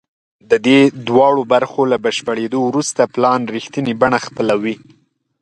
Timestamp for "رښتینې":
3.55-3.93